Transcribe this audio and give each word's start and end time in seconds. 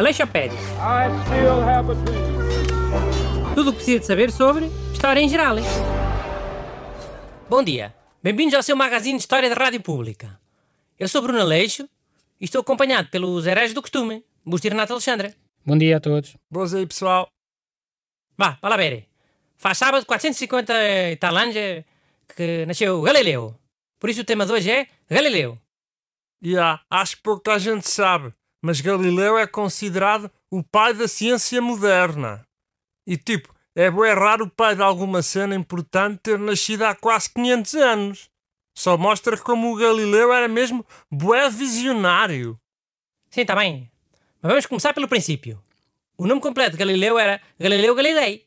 Aleixopédia. 0.00 0.58
Tudo 3.54 3.70
o 3.70 3.72
que 3.72 3.76
precisa 3.78 4.00
de 4.00 4.06
saber 4.06 4.30
sobre 4.30 4.66
História 4.92 5.20
em 5.20 5.28
geral. 5.28 5.56
Bom 7.48 7.62
dia. 7.62 7.94
Bem-vindos 8.22 8.54
ao 8.54 8.62
seu 8.62 8.76
magazine 8.76 9.16
de 9.16 9.22
História 9.22 9.48
da 9.48 9.54
Rádio 9.54 9.80
Pública. 9.80 10.38
Eu 10.98 11.08
sou 11.08 11.22
Bruno 11.22 11.40
Aleixo 11.40 11.88
e 12.38 12.44
estou 12.44 12.60
acompanhado 12.60 13.08
pelos 13.08 13.46
heróis 13.46 13.72
do 13.72 13.80
costume, 13.80 14.22
Busto 14.44 14.66
e 14.66 14.70
Renato 14.70 14.92
Alexandre. 14.92 15.34
Bom 15.64 15.78
dia 15.78 15.96
a 15.96 16.00
todos. 16.00 16.36
Boas 16.50 16.74
aí, 16.74 16.86
pessoal. 16.86 17.26
Vá, 18.36 18.52
para 18.60 18.70
lá 18.70 18.76
ver. 18.76 19.06
Faz 19.56 19.78
sábado 19.78 20.04
450 20.04 20.74
e 21.12 21.16
tal 21.16 21.34
anos 21.34 21.56
eh, 21.56 21.84
que 22.36 22.66
nasceu 22.66 23.00
Galileu. 23.00 23.54
Por 23.98 24.10
isso 24.10 24.20
o 24.20 24.24
tema 24.24 24.44
de 24.44 24.52
hoje 24.52 24.70
é 24.70 24.86
Galileu. 25.08 25.58
Há, 26.58 26.80
acho 26.90 27.16
que 27.16 27.22
pouca 27.22 27.58
gente 27.58 27.88
sabe, 27.88 28.32
mas 28.62 28.80
Galileu 28.80 29.38
é 29.38 29.46
considerado 29.46 30.30
o 30.50 30.62
pai 30.62 30.94
da 30.94 31.06
ciência 31.06 31.60
moderna. 31.60 32.46
E 33.06 33.16
tipo, 33.16 33.54
é 33.74 33.90
bem 33.90 34.14
raro 34.14 34.46
o 34.46 34.50
pai 34.50 34.74
de 34.74 34.82
alguma 34.82 35.22
cena 35.22 35.54
importante 35.54 36.20
ter 36.22 36.38
nascido 36.38 36.82
há 36.82 36.94
quase 36.94 37.30
500 37.30 37.74
anos. 37.74 38.30
Só 38.74 38.96
mostra 38.96 39.36
como 39.36 39.72
o 39.72 39.76
Galileu 39.76 40.32
era 40.32 40.48
mesmo 40.48 40.84
bué 41.10 41.50
visionário. 41.50 42.58
Sim, 43.30 43.42
está 43.42 43.54
bem. 43.54 43.90
Mas 44.40 44.50
vamos 44.50 44.66
começar 44.66 44.94
pelo 44.94 45.08
princípio. 45.08 45.62
O 46.16 46.26
nome 46.26 46.40
completo 46.40 46.72
de 46.72 46.78
Galileu 46.78 47.18
era 47.18 47.40
Galileu 47.58 47.94
Galilei. 47.94 48.46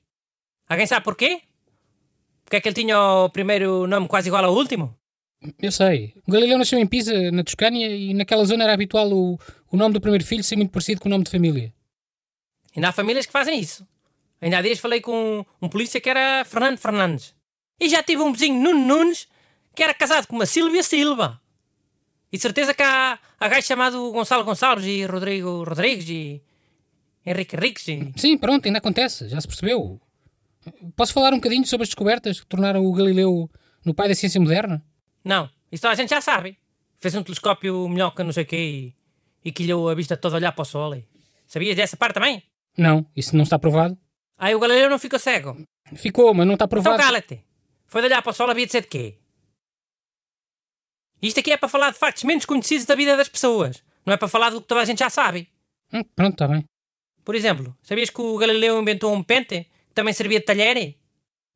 Alguém 0.67 0.87
sabe 0.87 1.03
porquê? 1.03 1.41
Porque 2.43 2.57
é 2.57 2.61
que 2.61 2.67
ele 2.67 2.75
tinha 2.75 2.99
o 2.99 3.29
primeiro 3.29 3.87
nome 3.87 4.07
quase 4.07 4.29
igual 4.29 4.43
ao 4.43 4.53
último? 4.53 4.97
Eu 5.59 5.71
sei. 5.71 6.13
O 6.27 6.31
Galileu 6.31 6.57
nasceu 6.57 6.79
em 6.79 6.87
Pisa, 6.87 7.31
na 7.31 7.43
Toscânia, 7.43 7.87
e 7.87 8.13
naquela 8.13 8.45
zona 8.45 8.63
era 8.63 8.73
habitual 8.73 9.11
o, 9.11 9.39
o 9.71 9.77
nome 9.77 9.93
do 9.93 10.01
primeiro 10.01 10.25
filho 10.25 10.43
ser 10.43 10.55
muito 10.55 10.71
parecido 10.71 11.01
com 11.01 11.07
o 11.07 11.11
nome 11.11 11.23
de 11.23 11.31
família. 11.31 11.73
Ainda 12.75 12.89
há 12.89 12.91
famílias 12.91 13.25
que 13.25 13.31
fazem 13.31 13.59
isso. 13.59 13.87
Ainda 14.41 14.57
há 14.57 14.61
dias 14.61 14.79
falei 14.79 14.99
com 15.01 15.39
um, 15.61 15.65
um 15.65 15.69
polícia 15.69 16.01
que 16.01 16.09
era 16.09 16.43
Fernando 16.45 16.77
Fernandes. 16.77 17.33
E 17.79 17.89
já 17.89 18.01
tive 18.03 18.21
um 18.21 18.31
vizinho, 18.31 18.61
Nuno 18.61 18.85
Nunes, 18.85 19.27
que 19.75 19.83
era 19.83 19.93
casado 19.93 20.27
com 20.27 20.35
uma 20.35 20.45
Silvia 20.45 20.83
Silva. 20.83 21.41
E 22.31 22.37
de 22.37 22.41
certeza 22.41 22.73
que 22.73 22.81
há, 22.81 23.19
há 23.39 23.47
gajo 23.47 23.65
chamado 23.67 24.11
Gonçalo 24.11 24.43
Gonçalves 24.43 24.85
e 24.85 25.05
Rodrigo 25.05 25.63
Rodrigues 25.63 26.09
e 26.09 26.41
Henrique 27.25 27.55
Henriques 27.55 27.87
e... 27.87 28.11
Sim, 28.17 28.37
pronto, 28.37 28.65
ainda 28.65 28.79
acontece, 28.79 29.29
já 29.29 29.39
se 29.39 29.47
percebeu. 29.47 30.01
Posso 30.95 31.13
falar 31.13 31.33
um 31.33 31.37
bocadinho 31.37 31.65
sobre 31.65 31.83
as 31.83 31.89
descobertas 31.89 32.39
que 32.39 32.47
tornaram 32.47 32.85
o 32.85 32.93
Galileu 32.93 33.49
no 33.85 33.93
pai 33.93 34.07
da 34.07 34.15
ciência 34.15 34.41
moderna? 34.41 34.83
Não, 35.23 35.49
isso 35.71 35.81
toda 35.81 35.93
a 35.93 35.95
gente 35.95 36.09
já 36.09 36.21
sabe. 36.21 36.57
Fez 36.97 37.15
um 37.15 37.23
telescópio 37.23 37.87
melhor 37.87 38.11
que 38.11 38.23
não 38.23 38.33
sei 38.33 38.43
o 38.43 38.47
quê 38.47 38.57
e, 38.57 39.49
e 39.49 39.51
quilhou 39.51 39.89
a 39.89 39.95
vista 39.95 40.17
toda 40.17 40.35
a 40.35 40.39
olhar 40.39 40.51
para 40.51 40.61
o 40.61 40.65
sol. 40.65 40.95
E... 40.95 41.05
Sabias 41.47 41.75
dessa 41.75 41.95
parte 41.95 42.15
também? 42.15 42.43
Não, 42.77 43.05
isso 43.15 43.35
não 43.35 43.43
está 43.43 43.57
provado. 43.57 43.97
Aí 44.37 44.53
o 44.53 44.59
Galileu 44.59 44.89
não 44.89 44.99
ficou 44.99 45.19
cego. 45.19 45.57
Ficou, 45.95 46.33
mas 46.33 46.45
não 46.45 46.53
está 46.53 46.67
provado. 46.67 46.95
Então 46.95 47.05
cala-te. 47.05 47.43
Foi 47.87 48.01
de 48.01 48.07
olhar 48.07 48.21
para 48.21 48.31
o 48.31 48.33
sol, 48.33 48.49
havia 48.49 48.65
de 48.65 48.71
ser 48.71 48.81
de 48.81 48.87
quê? 48.87 49.17
Isto 51.21 51.39
aqui 51.39 51.53
é 51.53 51.57
para 51.57 51.69
falar 51.69 51.91
de 51.91 51.97
factos 51.97 52.23
menos 52.23 52.45
conhecidos 52.45 52.85
da 52.85 52.95
vida 52.95 53.15
das 53.15 53.29
pessoas. 53.29 53.83
Não 54.05 54.13
é 54.13 54.17
para 54.17 54.27
falar 54.27 54.49
do 54.49 54.61
que 54.61 54.67
toda 54.67 54.81
a 54.81 54.85
gente 54.85 54.99
já 54.99 55.09
sabe. 55.09 55.49
Hum, 55.93 56.03
pronto, 56.15 56.33
está 56.33 56.47
bem. 56.47 56.65
Por 57.23 57.35
exemplo, 57.35 57.77
sabias 57.81 58.09
que 58.09 58.19
o 58.19 58.37
Galileu 58.37 58.81
inventou 58.81 59.13
um 59.13 59.23
pente 59.23 59.63
que 59.63 59.93
também 59.93 60.13
servia 60.13 60.39
de 60.39 60.45
talher? 60.45 60.97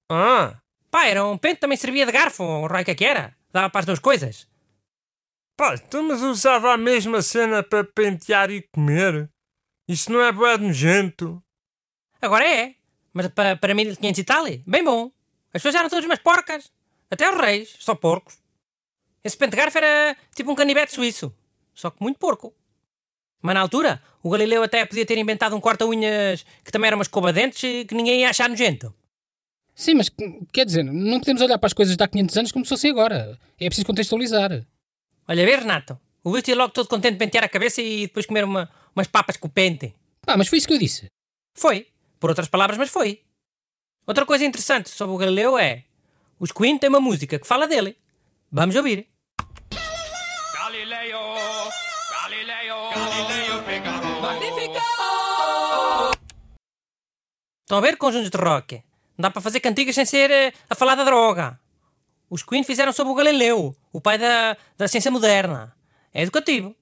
Ah, 0.09 0.57
Pá, 0.89 1.05
era 1.05 1.25
um 1.25 1.37
pente 1.37 1.55
que 1.55 1.61
também 1.61 1.77
servia 1.77 2.05
de 2.05 2.11
garfo, 2.11 2.43
ou 2.43 2.67
raio 2.67 2.85
que 2.85 2.91
é 2.91 2.95
que 2.95 3.05
era. 3.05 3.35
Dava 3.57 3.71
para 3.71 3.79
as 3.79 3.85
duas 3.87 3.97
coisas. 3.97 4.47
pá, 5.57 5.73
então 5.73 6.03
mas 6.03 6.21
usava 6.21 6.71
a 6.71 6.77
mesma 6.77 7.23
cena 7.23 7.63
para 7.63 7.83
pentear 7.83 8.51
e 8.51 8.61
comer? 8.61 9.27
Isso 9.87 10.11
não 10.11 10.21
é 10.21 10.31
bué 10.31 10.55
nojento? 10.59 11.43
Agora 12.21 12.47
é. 12.47 12.75
Mas 13.11 13.29
para, 13.29 13.55
para 13.55 13.73
1500 13.73 14.19
e 14.19 14.23
tal, 14.23 14.45
bem 14.67 14.83
bom. 14.83 15.11
As 15.47 15.53
pessoas 15.53 15.73
eram 15.73 15.89
todas 15.89 16.05
umas 16.05 16.19
porcas. 16.19 16.71
Até 17.09 17.27
os 17.33 17.41
reis, 17.41 17.75
só 17.79 17.95
porcos. 17.95 18.37
Esse 19.23 19.35
pente 19.35 19.55
de 19.55 19.57
garfo 19.57 19.79
era 19.79 20.15
tipo 20.35 20.51
um 20.51 20.55
canivete 20.55 20.93
suíço. 20.93 21.35
Só 21.73 21.89
que 21.89 22.03
muito 22.03 22.19
porco. 22.19 22.53
Mas 23.41 23.55
na 23.55 23.61
altura, 23.61 24.03
o 24.21 24.29
Galileu 24.29 24.61
até 24.61 24.85
podia 24.85 25.03
ter 25.03 25.17
inventado 25.17 25.55
um 25.55 25.59
corta-unhas 25.59 26.45
que 26.63 26.71
também 26.71 26.89
era 26.89 26.95
uma 26.95 27.01
escova 27.01 27.33
de 27.33 27.41
dentes 27.41 27.63
e 27.63 27.85
que 27.85 27.95
ninguém 27.95 28.19
ia 28.19 28.29
achar 28.29 28.47
nojento. 28.47 28.93
Sim, 29.77 29.93
mas 29.93 30.09
quer 30.51 30.65
dizer, 30.65 30.83
não 30.83 31.19
podemos 31.19 31.39
olhar 31.39 31.59
para 31.59 31.67
as 31.67 31.73
coisas 31.73 31.95
de 31.95 32.03
há 32.03 32.07
500 32.07 32.37
anos 32.37 32.51
como 32.51 32.65
se 32.65 32.69
fossem 32.69 32.89
agora. 32.89 33.37
É 33.59 33.67
preciso 33.67 33.85
contextualizar. 33.85 34.65
Olha, 35.27 35.45
vê, 35.45 35.55
Renato. 35.55 35.99
O 36.23 36.31
Luís 36.31 36.45
ia 36.47 36.55
logo 36.55 36.73
todo 36.73 36.87
contente 36.87 37.13
de 37.13 37.19
pentear 37.19 37.43
a 37.43 37.47
cabeça 37.47 37.79
e 37.79 38.07
depois 38.07 38.25
comer 38.25 38.43
uma, 38.43 38.67
umas 38.95 39.05
papas 39.05 39.37
com 39.37 39.47
o 39.47 39.51
pente. 39.51 39.93
Ah, 40.25 40.35
mas 40.35 40.47
foi 40.47 40.57
isso 40.57 40.67
que 40.67 40.73
eu 40.73 40.79
disse. 40.79 41.05
Foi. 41.53 41.85
Por 42.19 42.31
outras 42.31 42.47
palavras, 42.47 42.75
mas 42.75 42.89
foi. 42.89 43.21
Outra 44.07 44.25
coisa 44.25 44.43
interessante 44.43 44.89
sobre 44.89 45.13
o 45.13 45.17
Galileu 45.17 45.59
é... 45.59 45.83
Os 46.39 46.51
Queen 46.51 46.79
têm 46.79 46.89
uma 46.89 46.99
música 46.99 47.37
que 47.37 47.45
fala 47.45 47.67
dele. 47.67 47.95
Vamos 48.51 48.75
ouvir. 48.75 49.07
Galileo, 50.55 51.19
Galileo, 52.11 52.89
Galileo 52.95 53.63
Figaro. 53.63 54.07
Estão 57.61 57.77
a 57.77 57.81
ver 57.81 57.97
conjuntos 57.97 58.31
de 58.31 58.37
rock? 58.37 58.86
Não 59.17 59.23
dá 59.23 59.31
para 59.31 59.41
fazer 59.41 59.59
cantigas 59.59 59.95
sem 59.95 60.05
ser 60.05 60.29
eh, 60.29 60.53
a 60.69 60.75
falar 60.75 60.95
da 60.95 61.03
droga. 61.03 61.59
Os 62.29 62.43
Queen 62.43 62.63
fizeram 62.63 62.91
sobre 62.93 63.11
o 63.13 63.15
Galileu, 63.15 63.75
o 63.91 63.99
pai 64.01 64.17
da, 64.17 64.57
da 64.77 64.87
ciência 64.87 65.09
moderna. 65.09 65.75
É 66.13 66.21
educativo. 66.21 66.75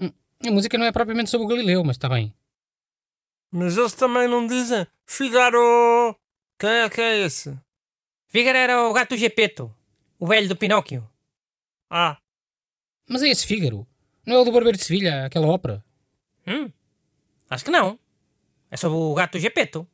A 0.00 0.50
música 0.50 0.76
não 0.78 0.86
é 0.86 0.92
propriamente 0.92 1.30
sobre 1.30 1.46
o 1.46 1.48
Galileu, 1.48 1.82
mas 1.84 1.96
está 1.96 2.08
bem. 2.08 2.34
Mas 3.50 3.76
eles 3.76 3.92
também 3.94 4.28
não 4.28 4.46
dizem 4.46 4.86
Figaro. 5.06 6.14
Quem 6.58 6.68
é 6.70 6.88
que 6.90 7.00
é 7.00 7.18
esse? 7.24 7.58
Fígaro 8.28 8.58
era 8.58 8.88
o 8.88 8.92
gato 8.92 9.16
Gepeto, 9.16 9.74
o 10.18 10.26
velho 10.26 10.48
do 10.48 10.56
Pinóquio. 10.56 11.08
Ah, 11.90 12.18
Mas 13.08 13.22
é 13.22 13.28
esse 13.28 13.46
Fígaro. 13.46 13.86
Não 14.26 14.36
é 14.36 14.38
o 14.40 14.44
do 14.44 14.52
Barbeiro 14.52 14.76
de 14.76 14.84
Sevilha, 14.84 15.24
aquela 15.26 15.46
ópera. 15.46 15.84
Hum, 16.46 16.70
acho 17.48 17.64
que 17.64 17.70
não. 17.70 17.98
É 18.70 18.76
sobre 18.76 18.98
o 18.98 19.14
gato 19.14 19.38
Gepeto. 19.38 19.86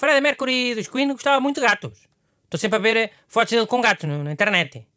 O 0.00 0.02
Freddie 0.02 0.22
Mercury 0.22 0.74
dos 0.74 0.88
Queen 0.88 1.12
gostava 1.12 1.38
muito 1.42 1.60
de 1.60 1.66
gatos. 1.66 2.08
Estou 2.44 2.58
sempre 2.58 2.78
a 2.78 2.80
ver 2.80 2.96
eh, 2.96 3.10
fotos 3.28 3.52
dele 3.52 3.66
com 3.66 3.82
gatos 3.82 4.08
na 4.08 4.32
internet. 4.32 4.88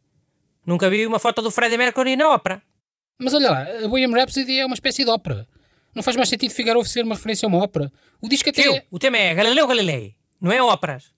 Nunca 0.64 0.88
vi 0.88 1.06
uma 1.06 1.18
foto 1.18 1.42
do 1.42 1.50
Freddie 1.50 1.76
Mercury 1.76 2.16
na 2.16 2.30
ópera. 2.30 2.62
Mas 3.18 3.34
olha 3.34 3.50
lá, 3.50 3.66
a 3.84 3.86
Bohemian 3.86 4.16
Rhapsody 4.16 4.60
é 4.60 4.64
uma 4.64 4.72
espécie 4.72 5.04
de 5.04 5.10
ópera. 5.10 5.46
Não 5.94 6.02
faz 6.02 6.16
mais 6.16 6.30
sentido 6.30 6.54
Figaro 6.54 6.82
ser 6.86 7.04
uma 7.04 7.16
referência 7.16 7.44
a 7.44 7.48
uma 7.48 7.62
ópera. 7.62 7.92
O 8.18 8.30
disco 8.30 8.48
até... 8.48 8.62
Tio, 8.62 8.82
o 8.90 8.98
tema 8.98 9.18
é 9.18 9.34
Galileu 9.34 9.66
Galilei, 9.66 10.16
não 10.40 10.50
é 10.50 10.62
óperas. 10.62 11.12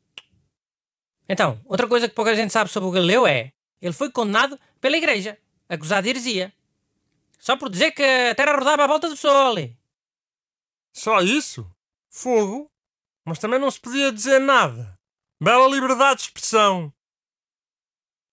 Então, 1.29 1.61
outra 1.65 1.87
coisa 1.87 2.09
que 2.09 2.15
pouca 2.17 2.35
gente 2.35 2.53
sabe 2.53 2.69
sobre 2.69 2.89
o 2.89 2.93
Galileu 2.93 3.25
é 3.25 3.53
ele 3.81 3.93
foi 3.93 4.11
condenado 4.11 4.59
pela 4.81 4.97
igreja, 4.97 5.39
acusado 5.69 6.03
de 6.03 6.09
heresia. 6.09 6.53
Só 7.39 7.57
por 7.57 7.71
dizer 7.71 7.93
que 7.93 8.03
a 8.03 8.35
Terra 8.35 8.57
rodava 8.57 8.83
à 8.83 8.87
volta 8.89 9.09
do 9.09 9.17
Sol. 9.17 9.55
só 10.93 11.21
isso? 11.21 11.71
Fogo? 12.11 12.69
Mas 13.27 13.41
também 13.41 13.59
não 13.59 13.71
se 13.71 13.81
podia 13.81 14.13
dizer 14.13 14.39
nada. 14.39 14.97
Bela 15.43 15.69
liberdade 15.69 16.21
de 16.21 16.23
expressão. 16.27 16.93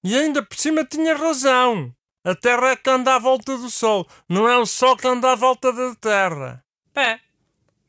E 0.03 0.15
ainda 0.15 0.43
por 0.43 0.55
cima 0.55 0.85
tinha 0.85 1.15
razão. 1.15 1.93
A 2.23 2.35
Terra 2.35 2.69
é 2.69 2.75
que 2.75 2.89
anda 2.89 3.15
à 3.15 3.19
volta 3.19 3.57
do 3.57 3.69
Sol, 3.69 4.07
não 4.29 4.47
é 4.47 4.57
o 4.57 4.65
Sol 4.65 4.95
que 4.95 5.07
anda 5.07 5.31
à 5.31 5.35
volta 5.35 5.73
da 5.73 5.93
Terra. 5.95 6.63
Pé. 6.93 7.19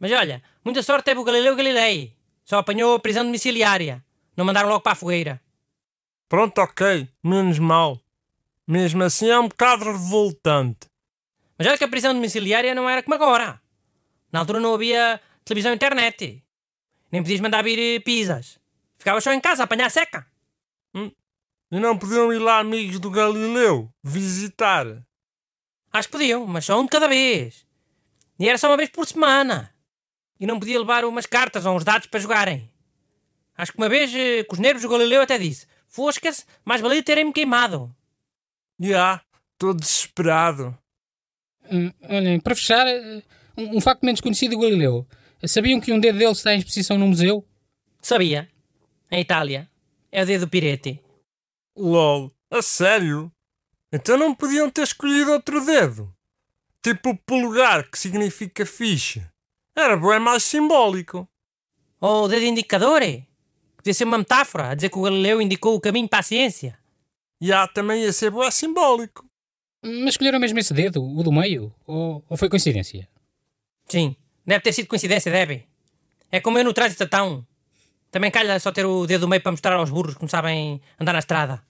Mas 0.01 0.11
olha, 0.11 0.43
muita 0.65 0.83
sorte 0.83 1.05
teve 1.05 1.21
o 1.21 1.25
Galileu 1.25 1.55
Galilei. 1.55 2.17
Só 2.45 2.59
apanhou 2.59 2.95
a 2.95 3.01
prisão 3.01 3.25
domiciliária. 3.25 4.05
Não 4.37 4.45
mandaram 4.45 4.69
logo 4.69 4.81
para 4.81 4.93
a 4.93 4.97
fogueira. 4.97 5.41
Pronto, 6.29 6.59
ok, 6.59 7.09
menos 7.23 7.59
mal. 7.59 8.01
Mesmo 8.67 9.03
assim 9.05 9.29
é 9.29 9.39
um 9.39 9.47
bocado 9.47 9.85
revoltante. 9.85 10.89
Mas 11.57 11.69
olha 11.69 11.79
que 11.79 11.85
a 11.85 11.89
prisão 11.89 12.13
domiciliária 12.13 12.75
não 12.75 12.89
era 12.89 13.03
como 13.03 13.15
agora. 13.15 13.61
Na 14.33 14.41
altura 14.41 14.59
não 14.59 14.75
havia 14.75 15.21
televisão 15.45 15.71
e 15.73 15.77
internet. 15.77 16.44
Nem 17.15 17.23
podias 17.23 17.41
mandar 17.41 17.63
vir 17.63 17.79
eh, 17.79 18.01
pizzas. 18.01 18.59
Ficavas 18.97 19.23
só 19.23 19.33
em 19.33 19.41
casa 19.41 19.63
a 19.63 19.67
apanhar 19.67 19.89
seca. 19.89 20.27
E 20.93 21.79
não 21.79 21.97
podiam 21.97 22.33
ir 22.33 22.41
lá 22.41 22.59
amigos 22.59 22.99
do 22.99 23.09
Galileu 23.09 23.89
visitar. 24.03 24.85
Acho 25.93 26.09
que 26.09 26.13
podiam, 26.13 26.45
mas 26.45 26.65
só 26.65 26.81
um 26.81 26.83
de 26.83 26.91
cada 26.91 27.07
vez. 27.07 27.65
E 28.37 28.49
era 28.49 28.59
só 28.59 28.69
uma 28.69 28.77
vez 28.77 28.91
por 28.91 29.07
semana. 29.07 29.73
E 30.41 30.45
não 30.45 30.59
podia 30.59 30.77
levar 30.77 31.05
umas 31.05 31.25
cartas 31.25 31.65
ou 31.65 31.77
uns 31.77 31.85
dados 31.85 32.09
para 32.09 32.19
jogarem. 32.19 32.69
Acho 33.57 33.71
que 33.71 33.79
uma 33.79 33.89
vez, 33.89 34.13
eh, 34.13 34.43
com 34.43 34.55
os 34.55 34.59
nervos, 34.59 34.83
o 34.83 34.89
Galileu 34.89 35.23
até 35.23 35.39
disse: 35.39 35.69
Fosca-se, 35.87 36.45
mais 36.65 36.81
valia 36.81 37.01
terem-me 37.01 37.33
queimado. 37.33 37.95
Já, 38.81 39.23
estou 39.53 39.73
desesperado. 39.73 40.77
Hum, 41.71 41.93
olhem, 42.09 42.41
para 42.41 42.57
fechar, 42.57 42.89
eh, 42.89 43.23
um, 43.57 43.77
um 43.77 43.81
facto 43.81 44.03
menos 44.03 44.21
conhecido 44.21 44.57
do 44.57 44.63
Galileu. 44.63 45.07
Sabiam 45.47 45.81
que 45.81 45.93
um 45.93 46.01
dedo 46.01 46.19
dele 46.19 46.33
está 46.33 46.55
em 46.55 46.59
exposição 46.59 46.97
num 46.97 47.09
museu? 47.09 47.47
Sabia. 48.01 48.49
Em 49.11 49.21
Itália. 49.21 49.69
É 50.11 50.23
o 50.23 50.27
dedo 50.27 50.47
do 50.47 50.49
pirete. 50.49 51.03
LOL, 51.77 52.33
a 52.51 52.63
sério? 52.63 53.31
Então 53.93 54.17
não 54.17 54.35
podiam 54.35 54.71
ter 54.71 54.83
escolhido 54.83 55.33
outro 55.33 55.65
dedo. 55.65 56.15
Tipo 56.83 57.11
o 57.11 57.17
polegar, 57.17 57.91
que 57.91 57.99
significa 57.99 58.65
fixe. 58.65 59.27
Era 59.77 59.97
bem 59.97 60.21
mais 60.21 60.45
simbólico. 60.45 61.29
Ou 62.01 62.25
o 62.25 62.29
dedo 62.29 62.45
indicador, 62.45 63.03
é? 63.03 63.19
Que 63.77 63.83
devia 63.85 63.95
ser 63.95 64.05
uma 64.05 64.19
metáfora, 64.19 64.71
a 64.71 64.75
dizer 64.75 64.91
que 64.91 64.99
o 64.99 65.03
Galileu 65.03 65.41
indicou 65.41 65.75
o 65.75 65.81
caminho 65.81 66.09
para 66.09 66.21
a 66.21 66.23
ciência. 66.23 66.79
E 67.41 67.53
há 67.53 67.67
também 67.67 68.03
ia 68.03 68.13
ser 68.13 68.31
bem 68.31 68.51
simbólico. 68.51 69.25
Mas 69.83 70.15
escolheram 70.15 70.39
mesmo 70.39 70.59
esse 70.59 70.73
dedo, 70.73 71.03
o 71.03 71.23
do 71.23 71.33
meio? 71.33 71.75
Ou, 71.87 72.25
ou 72.29 72.37
foi 72.37 72.49
coincidência? 72.49 73.09
Sim, 73.87 74.17
deve 74.47 74.61
ter 74.61 74.73
sido 74.73 74.87
coincidência, 74.89 75.31
deve. 75.31 75.65
É 76.31 76.41
como 76.41 76.59
eu 76.59 76.65
no 76.65 76.73
trânsito 76.73 77.07
tão. 77.09 77.45
Também 78.11 78.31
calha 78.31 78.59
só 78.61 78.71
ter 78.71 78.85
o 78.87 79.07
dedo 79.07 79.23
do 79.23 79.29
meio 79.29 79.43
para 79.43 79.53
mostrar 79.53 79.75
aos 79.75 79.91
burros 79.91 80.15
que 80.15 80.23
não 80.23 80.29
sabem 80.29 80.81
andar 81.01 81.13
na 81.13 81.19
estrada. 81.19 81.63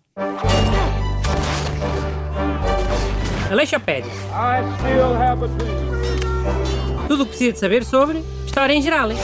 Aleixopédia. 3.51 4.11
I 4.33 4.63
still 4.79 5.15
have 5.15 5.45
a 5.45 5.47
dream. 5.47 7.07
Tudo 7.09 7.23
o 7.23 7.27
que 7.27 7.31
precisa 7.31 7.53
de 7.53 7.59
saber 7.59 7.85
sobre 7.85 8.25
história 8.47 8.73
em 8.75 8.83
geral. 8.83 9.11
hein? 9.11 9.19